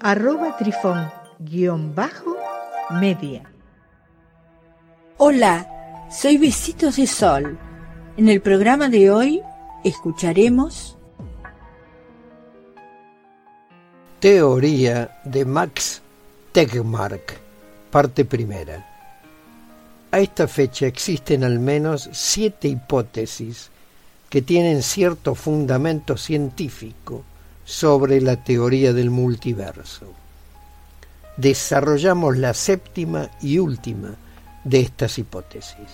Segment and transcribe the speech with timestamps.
[0.00, 3.42] arroba trifón-media.
[5.18, 7.58] Hola, soy Besitos de Sol.
[8.16, 9.42] En el programa de hoy
[9.84, 10.96] escucharemos
[14.20, 16.00] Teoría de Max
[16.52, 17.38] Tegmark,
[17.90, 18.86] parte primera.
[20.10, 23.70] A esta fecha existen al menos siete hipótesis
[24.30, 27.24] que tienen cierto fundamento científico
[27.66, 30.06] sobre la teoría del multiverso.
[31.36, 34.14] Desarrollamos la séptima y última
[34.62, 35.88] de estas hipótesis.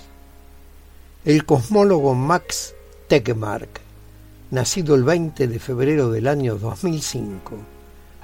[1.25, 2.75] El cosmólogo Max
[3.09, 3.81] Tegmark,
[4.51, 7.57] nacido el 20 de febrero del año 2005,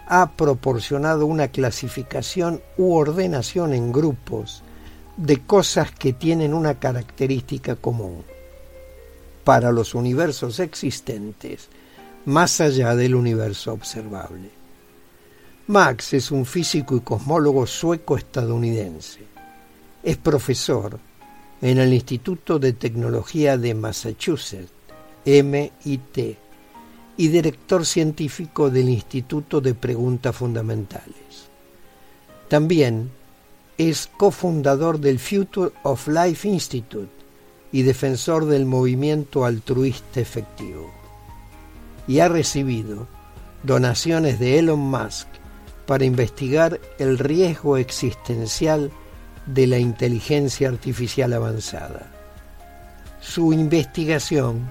[0.06, 4.62] ha proporcionado una clasificación u ordenación en grupos
[5.16, 8.24] de cosas que tienen una característica común
[9.42, 11.70] para los universos existentes
[12.28, 14.50] más allá del universo observable.
[15.68, 19.20] Max es un físico y cosmólogo sueco-estadounidense.
[20.02, 20.98] Es profesor
[21.62, 24.70] en el Instituto de Tecnología de Massachusetts,
[25.24, 26.36] MIT,
[27.16, 31.48] y director científico del Instituto de Preguntas Fundamentales.
[32.48, 33.10] También
[33.78, 37.08] es cofundador del Future of Life Institute
[37.72, 40.97] y defensor del movimiento altruista efectivo.
[42.08, 43.06] Y ha recibido
[43.62, 45.28] donaciones de Elon Musk
[45.86, 48.90] para investigar el riesgo existencial
[49.46, 52.10] de la inteligencia artificial avanzada.
[53.20, 54.68] Su investigación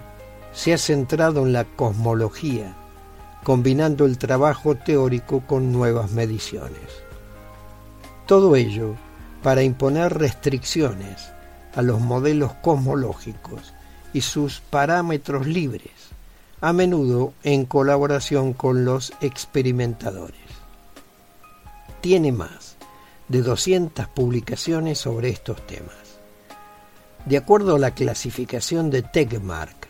[0.53, 2.75] se ha centrado en la cosmología,
[3.44, 7.04] combinando el trabajo teórico con nuevas mediciones.
[8.25, 8.96] Todo ello
[9.44, 11.30] para imponer restricciones
[11.75, 13.74] a los modelos cosmológicos
[14.14, 15.92] y sus parámetros libres,
[16.62, 20.40] a menudo en colaboración con los experimentadores.
[22.01, 22.78] Tiene más
[23.28, 25.95] de 200 publicaciones sobre estos temas.
[27.25, 29.88] De acuerdo a la clasificación de Tegmark,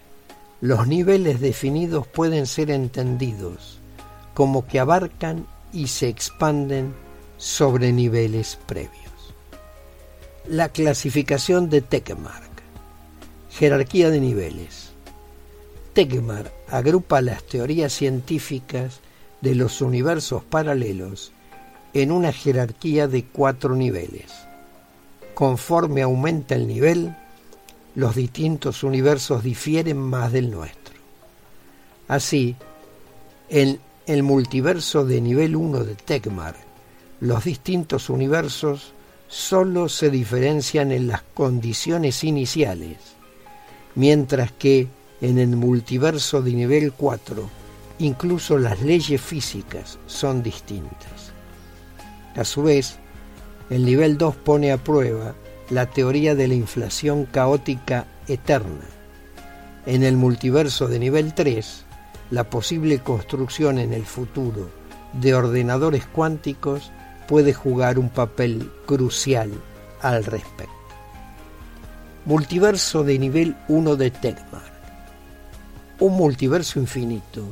[0.60, 3.80] los niveles definidos pueden ser entendidos
[4.34, 6.94] como que abarcan y se expanden
[7.38, 9.34] sobre niveles previos.
[10.48, 12.48] La clasificación de Tekmark.
[13.52, 14.87] Jerarquía de niveles.
[15.98, 19.00] Tekmark agrupa las teorías científicas
[19.42, 21.32] de los universos paralelos
[21.92, 24.32] en una jerarquía de cuatro niveles.
[25.34, 27.18] Conforme aumenta el nivel,
[27.96, 30.94] los distintos universos difieren más del nuestro.
[32.08, 32.56] Así,
[33.50, 36.58] en el multiverso de nivel 1 de Tekmark
[37.22, 38.94] los distintos universos
[39.28, 42.98] solo se diferencian en las condiciones iniciales,
[43.96, 44.90] mientras que
[45.22, 47.50] en el multiverso de nivel 4
[48.00, 51.34] incluso las leyes físicas son distintas.
[52.36, 52.98] A su vez,
[53.70, 55.36] el nivel 2 pone a prueba
[55.70, 58.86] la teoría de la inflación caótica eterna.
[59.86, 61.86] En el multiverso de nivel 3,
[62.32, 64.70] la posible construcción en el futuro
[65.14, 66.92] de ordenadores cuánticos
[67.28, 69.52] puede jugar un papel crucial
[70.02, 70.74] al respecto.
[72.26, 74.77] Multiverso de nivel 1 de Tegmark.
[76.00, 77.44] Un multiverso infinito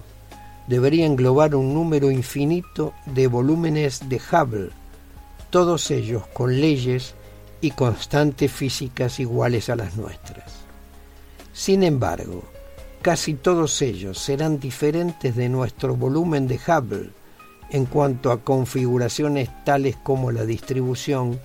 [0.67, 4.69] debería englobar un número infinito de volúmenes de Hubble,
[5.49, 7.15] todos ellos con leyes
[7.61, 10.53] y constantes físicas iguales a las nuestras.
[11.53, 12.43] Sin embargo,
[13.01, 17.09] casi todos ellos serán diferentes de nuestro volumen de Hubble,
[17.71, 21.39] en cuanto a configuraciones tales como la distribución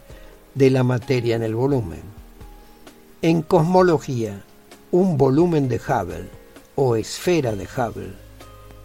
[0.55, 2.03] de la materia en el volumen.
[3.23, 4.43] En cosmología,
[4.91, 6.40] un volumen de Hubble
[6.83, 8.15] o esfera de Hubble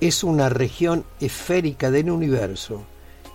[0.01, 2.83] es una región esférica del universo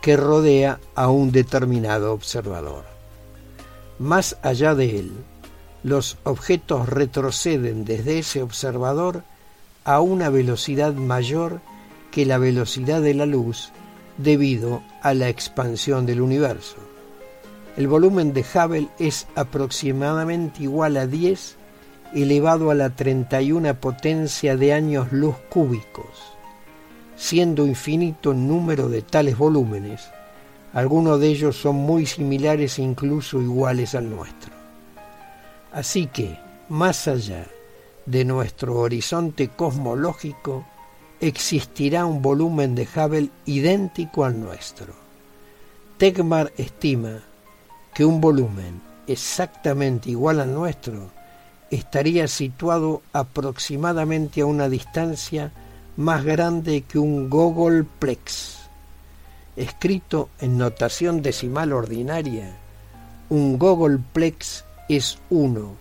[0.03, 2.85] que rodea a un determinado observador.
[3.99, 5.13] Más allá de él,
[5.83, 9.25] los objetos retroceden desde ese observador
[9.85, 11.63] a una velocidad mayor
[12.11, 13.71] que la velocidad de la luz
[14.19, 16.77] debido a la expansión del universo.
[17.79, 21.57] El volumen de Hubble es aproximadamente igual a 10
[22.15, 26.35] elevado a la 31 potencia de años luz cúbicos.
[27.17, 30.11] Siendo infinito el número de tales volúmenes,
[30.73, 34.53] Algunos de ellos son muy similares e incluso iguales al nuestro.
[35.73, 37.47] Así que, más allá
[38.07, 40.65] de nuestro horizonte cosmológico,
[41.21, 44.95] existirá un volumen de Hubble idéntico al nuestro.
[45.99, 47.21] Tegmar estima
[47.93, 51.11] que un volumen exactamente igual al nuestro
[51.71, 55.53] estaría situado aproximadamente a una distancia
[55.97, 58.59] más grande que un Gogolplex.
[59.57, 62.57] Escrito en notación decimal ordinaria,
[63.29, 65.77] un Gogolplex es uno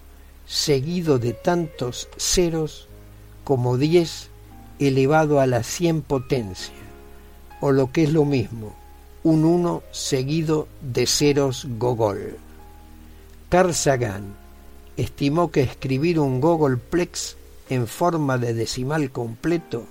[0.46, 2.88] seguido de tantos ceros
[3.44, 4.30] como 10
[4.80, 6.74] elevado a la 100 potencia,
[7.62, 8.76] o lo que es lo mismo,
[9.24, 12.38] un 1 seguido de ceros Gogol.
[13.50, 14.36] Carl Sagan
[15.02, 17.38] estimó que escribir un Gogolplex
[17.70, 19.86] en forma de decimal completo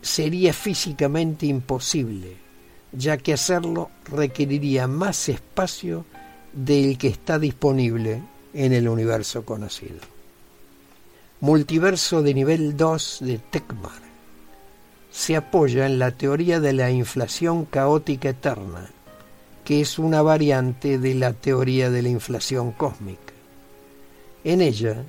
[0.00, 2.36] sería físicamente imposible,
[2.92, 6.06] ya que hacerlo requeriría más espacio
[6.52, 8.22] del que está disponible
[8.54, 10.00] en el universo conocido.
[11.40, 14.02] Multiverso de nivel 2 de Tekmar
[15.10, 18.90] se apoya en la teoría de la inflación caótica eterna,
[19.64, 23.33] que es una variante de la teoría de la inflación cósmica.
[24.44, 25.02] En ella,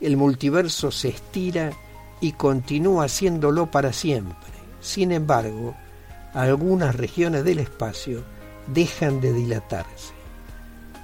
[0.00, 1.72] el multiverso se estira
[2.20, 4.52] y continúa haciéndolo para siempre.
[4.80, 5.74] Sin embargo,
[6.32, 8.22] algunas regiones del espacio
[8.68, 10.14] dejan de dilatarse,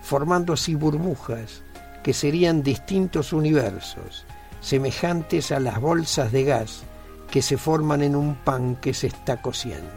[0.04, 1.62] formando así burbujas
[2.04, 4.24] que serían distintos universos,
[4.60, 6.82] semejantes a las bolsas de gas
[7.30, 9.90] que se forman en un pan que se está cociendo.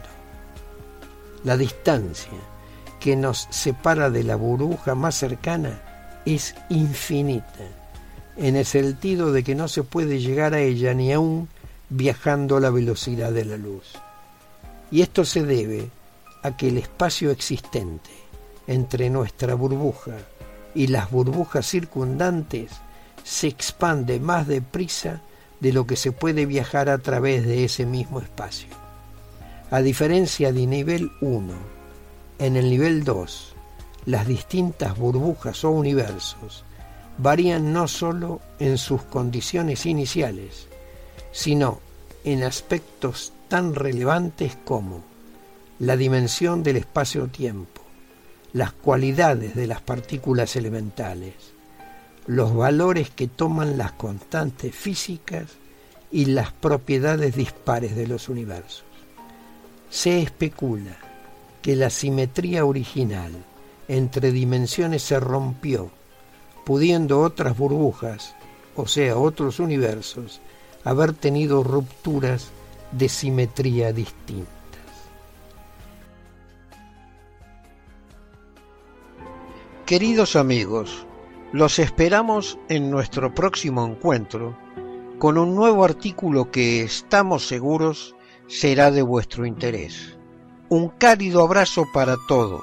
[1.44, 2.32] La distancia
[2.98, 5.87] que nos separa de la burbuja más cercana
[6.34, 7.64] es infinita,
[8.36, 11.48] en el sentido de que no se puede llegar a ella ni aún
[11.88, 13.94] viajando a la velocidad de la luz.
[14.90, 15.88] Y esto se debe
[16.42, 18.10] a que el espacio existente
[18.66, 20.16] entre nuestra burbuja
[20.74, 22.70] y las burbujas circundantes
[23.24, 25.22] se expande más deprisa
[25.60, 28.68] de lo que se puede viajar a través de ese mismo espacio.
[29.70, 31.54] A diferencia de nivel 1,
[32.38, 33.54] en el nivel 2,
[34.06, 36.64] las distintas burbujas o universos
[37.18, 40.68] varían no sólo en sus condiciones iniciales,
[41.32, 41.80] sino
[42.24, 45.02] en aspectos tan relevantes como
[45.78, 47.82] la dimensión del espacio-tiempo,
[48.52, 51.34] las cualidades de las partículas elementales,
[52.26, 55.46] los valores que toman las constantes físicas
[56.10, 58.84] y las propiedades dispares de los universos.
[59.90, 60.96] Se especula
[61.62, 63.32] que la simetría original
[63.88, 65.90] entre dimensiones se rompió,
[66.64, 68.34] pudiendo otras burbujas,
[68.76, 70.40] o sea, otros universos,
[70.84, 72.50] haber tenido rupturas
[72.92, 74.48] de simetría distintas.
[79.86, 81.06] Queridos amigos,
[81.52, 84.54] los esperamos en nuestro próximo encuentro
[85.18, 88.14] con un nuevo artículo que estamos seguros
[88.46, 90.16] será de vuestro interés.
[90.68, 92.62] Un cálido abrazo para todos.